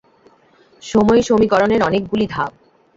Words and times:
সময় 0.83 1.21
সমীকরণের 1.21 1.81
অনেকগুলি 1.83 2.25
ধাপ। 2.27 2.51